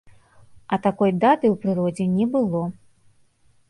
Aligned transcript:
А 0.77 0.79
такой 0.85 1.13
даты 1.25 1.45
ў 1.51 1.53
прыродзе 1.67 2.05
не 2.17 2.25
было! 2.37 2.67